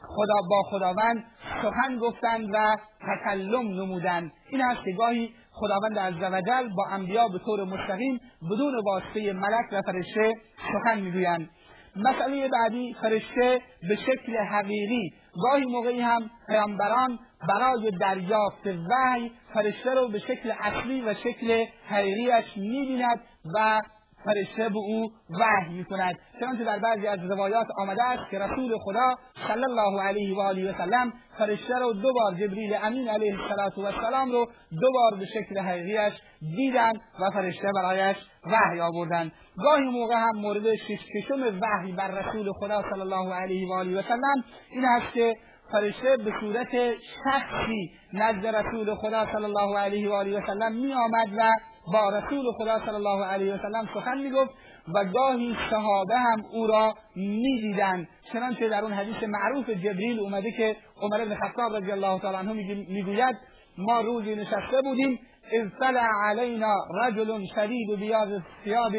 خدا 0.07 0.41
با 0.49 0.63
خداوند 0.69 1.23
سخن 1.43 1.99
گفتند 1.99 2.47
و 2.53 2.75
تکلم 3.01 3.67
نمودند. 3.81 4.31
این 4.49 4.61
است 4.61 4.85
که 4.85 4.91
گاهی 4.91 5.33
خداوند 5.51 5.99
عزوجل 5.99 6.69
با 6.75 6.85
انبیا 6.91 7.27
به 7.27 7.39
طور 7.45 7.63
مستقیم 7.63 8.19
بدون 8.51 8.73
واسطه 8.85 9.33
ملک 9.33 9.65
و 9.71 9.81
فرشته 9.85 10.33
سخن 10.57 10.99
می‌گویند. 10.99 11.49
مسئله 11.97 12.49
بعدی 12.49 12.95
فرشته 13.01 13.61
به 13.89 13.95
شکل 13.95 14.37
حقیقی. 14.51 15.13
گاهی 15.43 15.63
موقعی 15.67 16.01
هم 16.01 16.29
پیامبران 16.47 17.19
برای 17.49 17.91
دریافت 17.91 18.67
وحی 18.67 19.31
فرشته 19.53 19.93
رو 19.95 20.07
به 20.07 20.19
شکل 20.19 20.51
اصلی 20.59 21.01
و 21.01 21.13
شکل 21.13 21.65
حقیقیش 21.89 22.57
می‌بیند 22.57 23.21
و 23.55 23.81
فرشته 24.27 24.69
به 24.69 24.77
او 24.77 25.11
وحی 25.39 25.73
می‌کند. 25.73 26.15
چنانچه 26.39 26.63
در 26.63 26.79
بعضی 26.79 27.07
از 27.07 27.19
روایات 27.19 27.67
آمده 27.77 28.03
است 28.03 28.31
که 28.31 28.39
رسول 28.39 28.77
خدا 28.83 29.15
صلی 29.47 29.63
الله 29.63 30.03
علیه 30.03 30.37
و 30.37 30.41
آله 30.41 30.71
و 30.71 30.77
سلم 30.77 31.13
فرشته 31.37 31.79
رو 31.79 31.93
دو 31.93 32.13
بار 32.13 32.33
جبریل 32.33 32.77
امین 32.83 33.09
علیه 33.09 33.33
السلام 33.59 34.31
رو 34.31 34.45
دو 34.81 34.91
بار 34.93 35.19
به 35.19 35.25
شکل 35.25 35.59
حقیقیش 35.59 36.13
دیدن 36.55 36.93
و 37.19 37.31
فرشته 37.33 37.67
برایش 37.75 38.17
وحی 38.45 38.79
آوردن. 38.79 39.31
گاهی 39.63 39.89
موقع 39.91 40.15
هم 40.15 40.41
مورد 40.41 40.75
ششم 40.75 41.59
وحی 41.61 41.91
بر 41.91 42.07
رسول 42.07 42.51
خدا 42.59 42.81
صلی 42.93 43.01
الله 43.01 43.33
علیه 43.33 43.69
و 43.69 43.73
آله 43.73 43.99
و 43.99 44.01
سلم 44.01 44.43
این 44.71 44.85
است 44.85 45.13
که 45.13 45.35
فرشته 45.71 46.17
به 46.17 46.31
صورت 46.41 46.91
شخصی 47.23 47.91
نزد 48.13 48.45
رسول 48.45 48.95
خدا 48.95 49.25
صلی 49.25 49.43
الله 49.43 49.79
علیه 49.79 50.09
و 50.09 50.13
آله 50.13 50.37
و 50.37 50.41
سلم 50.47 50.73
می 50.73 50.93
آمد 50.93 51.27
و 51.37 51.51
با 51.93 52.09
رسول 52.09 52.45
خدا 52.57 52.79
صلی 52.79 52.95
الله 52.95 53.25
علیه 53.25 53.53
و 53.53 53.57
سلم 53.57 53.89
سخن 53.93 54.17
می 54.17 54.29
گفت 54.29 54.49
و 54.93 55.05
گاهی 55.05 55.55
صحابه 55.71 56.17
هم 56.17 56.43
او 56.51 56.67
را 56.67 56.93
می‌دیدند. 57.15 58.07
چنانچه 58.33 58.69
در 58.69 58.83
اون 58.83 58.93
حدیث 58.93 59.15
معروف 59.27 59.69
جبریل 59.69 60.19
اومده 60.19 60.51
که 60.51 60.75
عمر 61.01 61.25
بن 61.25 61.35
خطاب 61.35 61.75
رضی 61.75 61.91
الله 61.91 62.19
تعالی 62.19 62.37
عنه 62.37 62.53
می‌گوید 62.89 63.35
ما 63.77 64.01
روزی 64.01 64.35
نشسته 64.35 64.81
بودیم 64.83 65.19
اذ 65.51 65.95
علینا 66.29 66.75
رجل 67.03 67.45
شدید 67.55 67.99
بیاض 67.99 68.29
الثیاب 68.31 68.91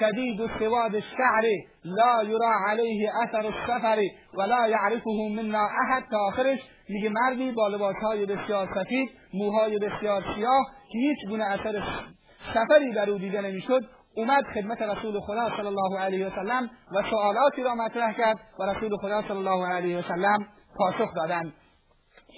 شدید 0.00 0.40
سواد 0.58 0.94
الشعر 0.94 1.44
لا 1.84 2.22
یرا 2.24 2.52
علیه 2.68 3.10
اثر 3.22 3.46
السفر 3.46 3.98
ولا 4.34 4.68
یعرفه 4.68 5.10
منا 5.36 5.68
احد. 5.82 6.02
تا 6.10 6.18
آخرش 6.18 6.58
میگه 6.88 7.08
مردی 7.08 7.52
با 7.52 7.68
لباسهای 7.68 8.26
بسیار 8.26 8.68
سفید 8.74 9.08
موهای 9.34 9.78
بسیار 9.78 10.22
سیاه 10.34 10.64
که 10.92 10.98
هیچ 10.98 11.18
گونه 11.28 11.44
اثر 11.44 11.82
سفری 12.54 12.92
در 12.92 13.10
او 13.10 13.18
دیده 13.18 13.40
نمی‌شد 13.40 13.80
اومد 14.16 14.44
خدمت 14.54 14.82
رسول 14.82 15.20
خدا 15.20 15.48
صلی 15.56 15.66
الله 15.66 16.00
علیه 16.00 16.26
و 16.26 16.30
سلم 16.30 16.70
و 16.92 17.02
سوالاتی 17.10 17.62
را 17.62 17.74
مطرح 17.74 18.12
کرد 18.12 18.36
و 18.58 18.62
رسول 18.62 18.96
خدا 18.96 19.22
صلی 19.22 19.36
الله 19.36 19.66
علیه 19.72 19.98
و 19.98 20.02
سلم 20.02 20.38
پاسخ 20.78 21.14
دادند. 21.16 21.52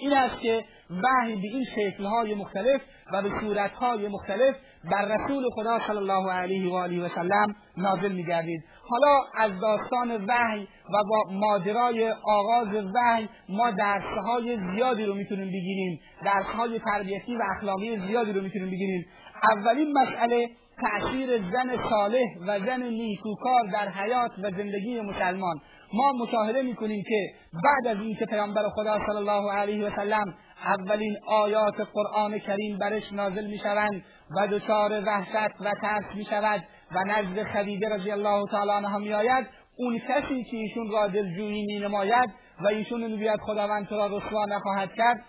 این 0.01 0.13
است 0.13 0.41
که 0.41 0.65
وحی 0.89 1.35
به 1.35 1.47
این 1.47 1.65
شکلهای 1.75 2.35
مختلف 2.35 2.81
و 3.13 3.21
به 3.21 3.29
صورتهای 3.41 4.07
مختلف 4.07 4.55
بر 4.91 5.05
رسول 5.05 5.43
خدا 5.55 5.79
صلی 5.87 5.97
الله 5.97 6.31
علیه 6.31 6.71
و 6.71 6.75
آله 6.75 7.05
و 7.05 7.09
سلم 7.15 7.55
نازل 7.77 8.11
میگردید. 8.11 8.63
حالا 8.89 9.19
از 9.35 9.51
داستان 9.61 10.25
وحی 10.25 10.67
و 10.93 11.03
با 11.09 11.23
ماجرای 11.31 12.13
آغاز 12.27 12.67
وحی 12.95 13.29
ما 13.49 13.71
درسهای 13.71 14.57
زیادی 14.73 15.05
رو 15.05 15.13
می‌تونیم 15.13 15.47
بگیریم. 15.47 15.99
درسهای 16.25 16.79
تربیتی 16.79 17.35
و 17.35 17.43
اخلاقی 17.57 17.97
زیادی 18.07 18.33
رو 18.33 18.41
می‌تونیم 18.41 18.67
بگیریم. 18.67 19.05
اولین 19.51 19.93
مسئله 19.97 20.47
تأثیر 20.81 21.47
زن 21.47 21.89
صالح 21.89 22.25
و 22.47 22.59
زن 22.59 22.83
نیکوکار 22.83 23.61
در 23.73 23.89
حیات 23.89 24.31
و 24.43 24.51
زندگی 24.57 25.01
مسلمان. 25.01 25.55
ما 25.93 26.11
مشاهده 26.23 26.61
می‌کنیم 26.61 27.03
که 27.07 27.33
بعد 27.53 27.97
از 27.97 28.03
اینکه 28.03 28.25
پیامبر 28.25 28.69
خدا 28.75 28.97
صلی 29.07 29.17
الله 29.17 29.51
علیه 29.51 29.87
و 29.87 29.89
سلم 29.95 30.35
اولین 30.63 31.17
آیات 31.27 31.75
قرآن 31.93 32.39
کریم 32.39 32.77
برش 32.77 33.13
نازل 33.13 33.47
می‌شوند 33.47 34.03
و 34.31 34.47
دچار 34.51 34.91
وحشت 35.07 35.61
و 35.61 35.71
ترس 35.81 36.15
می‌شود 36.15 36.63
و 36.91 36.99
نزد 37.07 37.43
خدیجه 37.43 37.89
رضی 37.89 38.11
الله 38.11 38.45
تعالی 38.51 38.71
عنها 38.71 38.97
میآید. 38.97 39.47
اون 39.77 39.99
کسی 39.99 40.43
که 40.43 40.57
ایشون 40.57 40.91
را 40.91 41.07
دلجویی 41.07 41.65
می 41.65 41.79
نماید 41.79 42.29
و 42.63 42.67
ایشون 42.67 43.01
می‌گوید 43.01 43.39
خداوند 43.45 43.87
تو 43.87 43.95
را 43.95 44.07
رسوا 44.07 44.45
نخواهد 44.45 44.89
کرد 44.93 45.25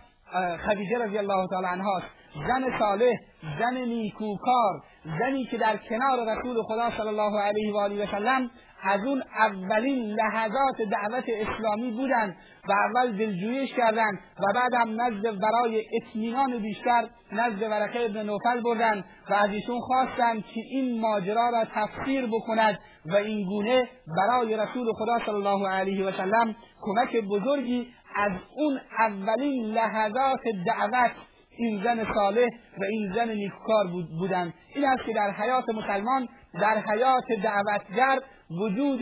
خدیجه 0.69 0.99
رضی 0.99 1.19
الله 1.19 1.47
تعالی 1.51 1.67
عنهاست. 1.67 2.07
زن 2.35 2.79
صالح 2.79 3.13
زن 3.59 3.75
نیکوکار 3.75 4.83
زنی 5.21 5.45
که 5.45 5.59
در 5.59 5.77
کنار 5.77 6.37
رسول 6.37 6.63
خدا 6.63 6.91
صلی 6.91 7.09
الله 7.09 7.41
علیه 7.41 7.73
و 7.73 7.77
آله 7.77 8.03
و 8.03 8.07
سلم 8.07 8.51
از 8.83 9.01
اون 9.07 9.23
اولین 9.39 10.15
لحظات 10.15 10.77
دعوت 10.91 11.25
اسلامی 11.29 11.91
بودند 11.91 12.37
و 12.69 12.73
اول 12.73 13.17
دلجویش 13.17 13.75
کردند 13.75 14.19
و 14.39 14.53
بعد 14.55 14.75
هم 14.75 15.01
نزد 15.01 15.41
برای 15.41 15.83
اطمینان 15.93 16.59
بیشتر 16.59 17.09
نزد 17.33 17.63
ورقه 17.63 17.99
ابن 18.05 18.27
نوفل 18.27 18.63
بردند 18.65 19.05
و 19.31 19.35
از 19.35 19.51
ایشون 19.53 19.81
خواستند 19.81 20.45
که 20.45 20.61
این 20.71 21.01
ماجرا 21.01 21.51
را 21.51 21.65
تفسیر 21.75 22.27
بکند 22.27 22.79
و 23.07 23.17
این 23.17 23.47
گونه 23.47 23.89
برای 24.17 24.57
رسول 24.57 24.87
خدا 24.99 25.19
صلی 25.27 25.35
الله 25.35 25.69
علیه 25.69 26.07
و 26.07 26.11
سلم 26.11 26.55
کمک 26.81 27.17
بزرگی 27.31 27.95
از 28.17 28.33
اون 28.57 28.81
اولین 28.99 29.65
لحظات 29.65 30.41
دعوت 30.67 31.11
این 31.59 31.83
زن 31.85 32.05
صالح 32.15 32.49
و 32.79 32.85
این 32.91 33.13
زن 33.17 33.31
نیکوکار 33.31 33.87
بودند. 34.19 34.55
این 34.75 34.85
است 34.85 35.07
که 35.07 35.13
در 35.13 35.31
حیات 35.31 35.65
مسلمان 35.69 36.29
در 36.61 36.83
حیات 36.93 37.25
دعوتگر 37.43 38.19
وجود 38.51 39.01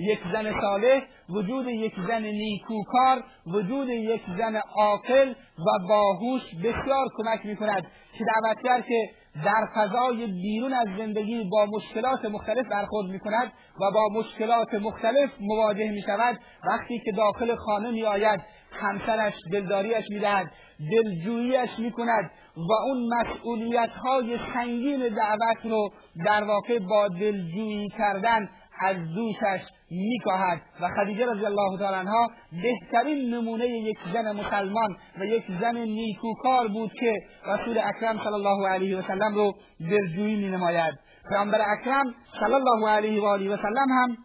یک 0.00 0.18
زن 0.32 0.60
صالح 0.60 1.00
وجود 1.28 1.68
یک 1.68 1.92
زن 2.08 2.22
نیکوکار 2.22 3.24
وجود 3.46 3.88
یک 3.88 4.22
زن 4.38 4.60
عاقل 4.76 5.34
و 5.58 5.88
باهوش 5.88 6.42
بسیار 6.54 7.06
کمک 7.16 7.46
می 7.46 7.56
کند 7.56 7.82
که 8.18 8.24
دعوتگر 8.24 8.80
که 8.80 9.10
در 9.34 9.68
فضای 9.74 10.26
بیرون 10.26 10.72
از 10.74 10.86
زندگی 10.98 11.44
با 11.50 11.66
مشکلات 11.66 12.24
مختلف 12.24 12.66
برخورد 12.70 13.10
می 13.10 13.18
کند 13.18 13.52
و 13.80 13.90
با 13.94 14.08
مشکلات 14.18 14.74
مختلف 14.74 15.30
مواجه 15.40 15.90
می 15.90 16.02
شود 16.02 16.38
وقتی 16.68 16.98
که 17.04 17.12
داخل 17.12 17.56
خانه 17.56 17.90
می 17.90 18.04
آید 18.04 18.40
همسرش 18.72 19.34
دلداریش 19.52 20.04
می 20.10 20.20
دهد 20.20 20.50
دلجوییش 20.92 21.78
می 21.78 21.92
کند 21.92 22.30
و 22.56 22.72
اون 22.86 23.08
مسئولیت 23.14 23.90
های 23.90 24.38
سنگین 24.54 24.98
دعوت 24.98 25.64
رو 25.64 25.90
در 26.26 26.44
واقع 26.44 26.78
با 26.78 27.08
دلجویی 27.08 27.88
کردن 27.88 28.48
از 28.80 28.96
دوشش 28.96 29.62
میکاهد. 29.90 30.62
و 30.80 30.88
خدیجه 30.88 31.24
رضی 31.24 31.46
الله 31.46 31.78
تعالی 31.78 31.96
عنها 31.96 32.30
بهترین 32.52 33.34
نمونه 33.34 33.66
یک 33.66 33.98
زن 34.12 34.36
مسلمان 34.36 34.96
و 35.20 35.24
یک 35.24 35.44
زن 35.60 35.76
نیکوکار 35.76 36.68
بود 36.68 36.92
که 37.00 37.12
رسول 37.46 37.78
اکرم 37.78 38.18
صلی 38.18 38.34
الله 38.34 38.68
علیه 38.68 38.98
و 38.98 39.02
سلم 39.02 39.34
رو 39.34 39.52
دلجویی 39.90 40.36
می 40.36 40.48
نماید 40.48 40.94
پیامبر 41.28 41.58
اکرم 41.60 42.04
صلی 42.40 42.54
الله 42.54 42.90
علیه 42.90 43.22
و 43.22 43.24
آله 43.24 43.54
و 43.54 43.56
سلم 43.56 43.88
هم 43.90 44.16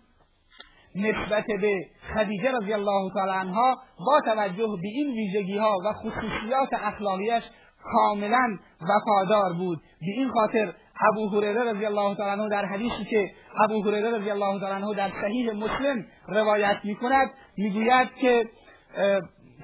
نسبت 0.95 1.45
به 1.61 1.73
خدیجه 2.15 2.51
رضی 2.61 2.73
الله 2.73 3.13
تعالی 3.15 3.47
عنها 3.47 3.75
با 4.05 4.33
توجه 4.33 4.67
به 4.81 4.87
این 4.87 5.11
ویژگی 5.11 5.57
ها 5.57 5.77
و 5.85 5.93
خصوصیات 5.93 6.69
اخلاقیش 6.73 7.43
کاملا 7.83 8.57
وفادار 8.81 9.53
بود. 9.53 9.77
به 9.77 10.11
این 10.17 10.29
خاطر 10.29 10.73
ابو 10.99 11.29
هریره 11.29 11.63
رضی 11.63 11.85
الله 11.85 12.15
تعالی 12.15 12.41
عنه 12.41 12.49
در 12.49 12.65
حدیثی 12.65 13.03
که 13.03 13.31
ابو 13.63 13.83
هریره 13.83 14.17
رضی 14.17 14.29
الله 14.29 14.59
تعالی 14.59 14.83
عنه 14.83 14.95
در 14.95 15.11
صحیح 15.21 15.51
مسلم 15.51 16.05
روایت 16.27 16.77
می 16.83 16.95
کند 16.95 17.29
می‌گوید 17.57 18.15
که 18.21 18.43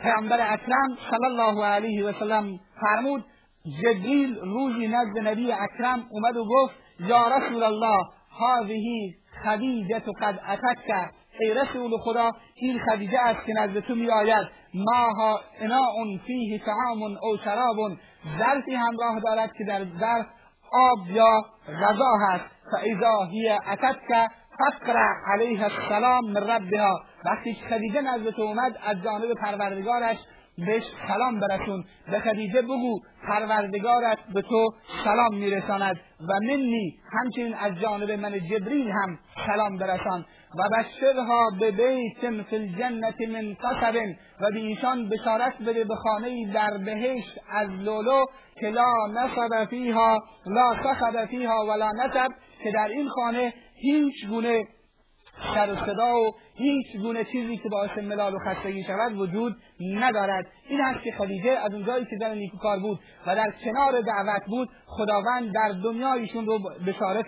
پیامبر 0.01 0.53
اکرم 0.53 0.95
صلی 1.11 1.25
الله 1.25 1.65
علیه 1.65 2.05
و 2.05 2.13
سلم 2.13 2.59
فرمود 2.81 3.25
جبریل 3.83 4.35
روزی 4.35 4.87
نزد 4.87 5.27
نبی 5.27 5.51
اکرم 5.51 6.03
اومد 6.11 6.37
و 6.37 6.45
گفت 6.45 6.75
یا 6.99 7.37
رسول 7.37 7.63
الله 7.63 7.97
هذه 8.39 8.83
خدیجه 9.43 9.99
قد 10.21 10.39
اتتک. 10.49 11.11
ای 11.39 11.53
رسول 11.53 11.97
خدا 11.97 12.31
این 12.55 12.79
خدیجه 12.79 13.19
است 13.19 13.45
که 13.45 13.53
نزد 13.53 13.79
تو 13.79 13.95
می 13.95 14.11
آید 14.11 14.45
ماها 14.73 15.39
اناء 15.59 16.17
فیه 16.25 16.59
طعام 16.65 17.03
او 17.03 17.37
شراب 17.43 17.75
ظرفی 18.37 18.75
همراه 18.75 19.19
دارد 19.25 19.51
که 19.57 19.63
در 19.63 19.85
ظرف 19.99 20.25
آب 20.75 21.09
یا 21.09 21.41
غذا 21.67 22.11
هست. 22.29 22.55
فاذا 22.71 23.25
هی 23.31 23.49
اتتک 23.51 24.31
فقرع 24.59 25.07
علیه 25.33 25.63
السلام 25.63 26.25
من 26.25 26.43
ربها. 26.43 26.99
وقتی 27.25 27.57
خدیجه 27.69 28.01
نزد 28.01 28.29
تو 28.29 28.41
اومد 28.41 28.77
از 28.85 29.03
جانب 29.03 29.33
پروردگارش 29.41 30.17
بهش 30.57 30.83
سلام 31.07 31.39
برسون 31.39 31.85
به 32.11 32.19
خدیجه 32.19 32.61
بگو 32.61 32.99
پروردگارت 33.27 34.17
به 34.33 34.41
تو 34.41 34.69
سلام 35.03 35.35
میرساند 35.35 35.95
و 36.29 36.33
منی 36.47 36.97
همچنین 37.11 37.55
از 37.55 37.79
جانب 37.79 38.11
من 38.11 38.39
جبریل 38.39 38.87
هم 38.87 39.19
سلام 39.47 39.77
برسان 39.77 40.25
و 40.59 40.69
بشرها 40.69 41.49
به 41.59 41.71
بیت 41.71 42.43
فی 42.49 42.55
الجنت 42.55 43.21
من 43.29 43.53
قصب 43.53 43.95
و 44.41 44.51
به 44.53 44.59
ایشان 44.59 45.09
بشارت 45.09 45.53
بده 45.61 45.83
به 45.83 45.95
خانه 45.95 46.53
در 46.53 46.77
بهشت 46.85 47.39
از 47.49 47.69
لولو 47.69 48.23
که 48.59 48.67
لا 48.67 49.07
نصب 49.13 49.69
فیها 49.69 50.19
لا 50.45 50.71
صخب 50.83 51.25
فیها 51.25 51.65
ولا 51.69 51.91
نصب 51.91 52.29
که 52.63 52.71
در 52.71 52.87
این 52.91 53.09
خانه 53.09 53.53
هیچ 53.75 54.27
گونه 54.29 54.63
سر 55.41 55.73
و 55.73 55.75
صدا 55.75 56.15
و 56.15 56.31
هیچ 56.55 56.97
گونه 57.01 57.23
چیزی 57.23 57.57
که 57.57 57.69
باعث 57.69 57.97
ملال 57.97 58.35
و 58.35 58.37
خستگی 58.47 58.83
شود 58.83 59.17
وجود 59.17 59.55
ندارد. 59.79 60.45
این 60.69 60.81
است 60.81 61.03
که 61.03 61.11
خدیجه 61.11 61.51
از 61.51 61.73
اونجایی 61.73 62.05
که 62.05 62.17
زن 62.19 62.37
نیکوکار 62.37 62.79
بود 62.79 62.99
و 63.27 63.35
در 63.35 63.53
کنار 63.63 64.01
دعوت 64.01 64.45
بود 64.47 64.69
خداوند 64.85 65.53
در 65.53 65.71
دنیا 65.83 66.13
ایشون 66.13 66.45
رو 66.45 66.59
بشارت 66.87 67.25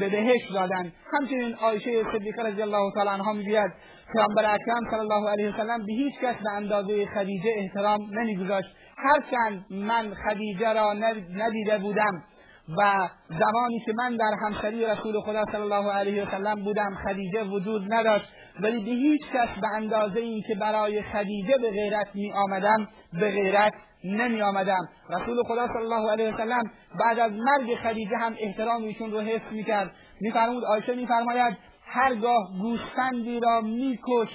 به 0.00 0.08
بهشت 0.08 0.54
دادن. 0.54 0.92
همچنین 1.12 1.54
عایشه 1.54 2.02
صدیقه 2.12 2.42
رضی 2.42 2.62
الله 2.62 2.92
تعالی 2.94 3.10
عنها 3.10 3.32
می‌گوید 3.32 3.72
پیامبر 4.14 4.44
اکرم 4.44 4.90
صلی 4.90 5.00
الله 5.00 5.30
علیه 5.30 5.48
وسلم 5.48 5.86
به 5.86 5.92
هیچ 5.92 6.14
کس 6.22 6.34
به 6.44 6.52
اندازه 6.56 7.06
خدیجه 7.06 7.50
احترام 7.56 8.00
نمیگذاشت. 8.12 8.76
هرچند 8.96 9.64
من 9.70 10.14
خدیجه 10.14 10.72
را 10.72 10.92
ندیده 10.92 11.78
بودم. 11.78 12.24
و 12.68 13.08
زمانی 13.28 13.80
که 13.86 13.92
من 13.96 14.16
در 14.16 14.34
همسری 14.42 14.86
رسول 14.86 15.20
خدا 15.20 15.44
صلی 15.44 15.60
الله 15.60 15.92
علیه 15.92 16.22
و 16.22 16.30
سلم 16.30 16.62
بودم 16.64 16.90
خدیجه 17.04 17.44
وجود 17.44 17.94
نداشت 17.94 18.32
ولی 18.60 18.84
به 18.84 18.90
هیچ 18.90 19.22
کس 19.22 19.60
به 19.60 19.68
اندازه 19.74 20.20
این 20.20 20.42
که 20.48 20.54
برای 20.54 21.02
خدیجه 21.02 21.58
به 21.62 21.70
غیرت 21.70 22.06
می 22.14 22.32
آمدم 22.32 22.88
به 23.12 23.30
غیرت 23.30 23.72
نمی 24.04 24.42
آمدم 24.42 24.88
رسول 25.10 25.42
خدا 25.48 25.66
صلی 25.66 25.92
الله 25.92 26.12
علیه 26.12 26.34
و 26.34 26.36
سلم 26.36 26.70
بعد 27.04 27.18
از 27.18 27.32
مرگ 27.32 27.74
خدیجه 27.74 28.16
هم 28.16 28.34
احترام 28.40 28.82
ایشون 28.82 29.10
رو 29.10 29.20
حفظ 29.20 29.52
می 29.52 29.64
کرد 29.64 29.90
می 30.20 30.32
فرمود 30.32 30.64
آیشه 30.64 30.94
می 30.94 31.06
فرماید 31.06 31.56
هرگاه 31.86 32.42
گوسفندی 32.62 33.40
را 33.40 33.60
می 33.60 33.98
کش 34.08 34.30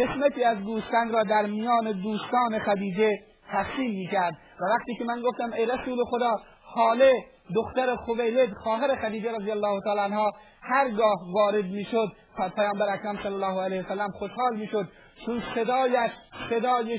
قسمتی 0.00 0.44
از 0.44 0.58
گوسفند 0.58 1.12
را 1.12 1.22
در 1.22 1.46
میان 1.46 1.92
دوستان 1.92 2.58
خدیجه 2.58 3.08
تقسیم 3.50 3.90
می‌کرد. 3.90 4.34
و 4.60 4.64
وقتی 4.74 4.94
که 4.98 5.04
من 5.04 5.22
گفتم 5.22 5.52
ای 5.52 5.66
رسول 5.66 6.04
خدا 6.10 6.32
حاله 6.62 7.12
دختر 7.54 7.96
خویلد 7.96 8.54
خواهر 8.54 9.08
خدیجه 9.08 9.30
رضی 9.30 9.50
الله 9.50 9.80
تعالی 9.84 10.00
عنها 10.00 10.32
هرگاه 10.62 11.18
وارد 11.34 11.64
می‌شد 11.64 12.08
پیامبر 12.56 12.86
اکرم 12.88 13.16
صلی 13.16 13.34
الله 13.34 13.62
علیه 13.62 13.80
وسلم 13.80 14.08
خوشحال 14.18 14.56
می‌شد. 14.56 14.88
چون 15.26 15.42
صدایش 15.54 16.10
صدای 16.50 16.98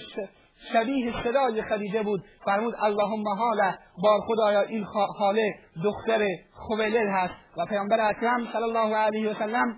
شبیه 0.73 1.13
صدای 1.23 1.63
خدیجه 1.69 2.03
بود. 2.03 2.23
فرمود 2.45 2.75
اللهم 2.83 3.23
حاله 3.38 3.77
بار 4.03 4.19
خدایا 4.27 4.62
این 4.62 4.85
حاله 5.19 5.53
دختر 5.83 6.25
خویلد 6.53 7.13
هست. 7.13 7.33
و 7.57 7.65
پیامبر 7.65 8.09
اکرم 8.09 8.45
صلی 8.53 8.63
الله 8.63 8.95
علیه 8.95 9.29
وسلم 9.31 9.75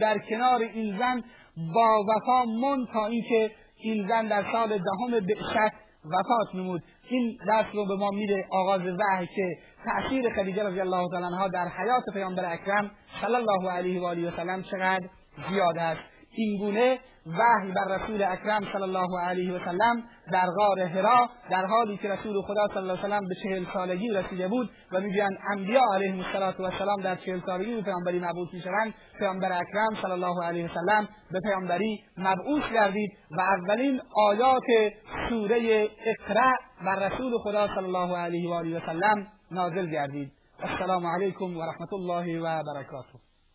در 0.00 0.16
کنار 0.30 0.60
این 0.60 0.96
زن 0.98 1.22
با 1.74 2.04
وفا 2.08 2.44
من 2.44 2.86
تا 2.92 3.06
اینکه 3.06 3.50
این 3.76 4.08
زن 4.08 4.26
در 4.26 4.52
سال 4.52 4.68
دهم 4.68 5.20
بعثت 5.20 5.72
وفات 6.06 6.54
نمود. 6.54 6.82
این 7.08 7.38
درس 7.48 7.66
رو 7.74 7.86
به 7.86 7.96
ما 7.96 8.10
میده 8.10 8.44
آغاز 8.50 8.80
وحی 8.80 9.26
که 9.26 9.46
تأثیر 9.84 10.24
خدیجه 10.36 10.62
رضی 10.62 10.80
الله 10.80 11.08
تعالی 11.10 11.26
عنها 11.26 11.48
در 11.48 11.68
حیات 11.68 12.04
پیامبر 12.12 12.44
اکرم 12.44 12.90
صلی 13.20 13.34
الله 13.34 13.70
علیه 13.70 14.00
و 14.00 14.04
آله 14.04 14.28
و 14.28 14.36
سلم 14.36 14.62
چقدر 14.62 15.08
زیاد 15.50 15.78
است. 15.78 16.00
این 16.30 16.58
گونه 16.58 16.98
وحی 17.26 17.72
بر 17.72 17.96
رسول 17.96 18.22
اکرم 18.22 18.64
صلی 18.72 18.82
الله 18.82 19.20
علیه 19.20 19.52
و 19.52 19.58
سلم 19.64 20.02
در 20.32 20.46
غار 20.56 20.86
حرا 20.86 21.28
در 21.50 21.66
حالی 21.66 21.96
که 21.96 22.08
رسول 22.08 22.42
خدا 22.42 22.66
صلی 22.68 22.76
الله 22.76 22.92
علیه 22.92 23.04
و 23.04 23.08
سلم 23.08 23.28
به 23.28 23.34
چهل 23.42 23.64
سالگی 23.72 24.14
رسیده 24.14 24.48
بود 24.48 24.70
و 24.92 25.00
می‌گویند 25.00 25.38
انبیا 25.56 25.80
علیهم 25.94 26.18
السلام 26.58 27.02
در 27.04 27.14
چهل 27.14 27.40
سالگی 27.46 27.74
به 27.74 27.82
پیامبری 27.82 28.18
مبعوث 28.18 28.48
می‌شوند 28.52 28.94
پیامبر 29.18 29.52
اکرم 29.52 30.02
صلی 30.02 30.10
الله 30.10 30.44
علیه 30.44 30.64
و 30.64 30.68
سلم 30.68 31.08
به 31.30 31.40
پیامبری 31.40 32.04
مبعوث 32.16 32.72
گردید 32.72 33.10
و 33.30 33.40
اولین 33.40 34.00
آیات 34.30 34.94
سوره 35.28 35.88
اقرا 36.06 36.52
بر 36.86 37.08
رسول 37.08 37.32
خدا 37.38 37.66
صلی 37.66 37.84
الله 37.84 38.16
علیه 38.16 38.50
و 38.50 38.52
آله 38.52 38.78
و 38.78 38.80
سلم 38.86 39.26
نازل 39.50 39.90
گردید. 39.90 40.32
السلام 40.62 41.06
علیکم 41.06 41.56
و 41.56 41.62
رحمت 41.62 41.92
الله 41.92 42.40
و 42.40 42.62
برکاته. 42.62 43.25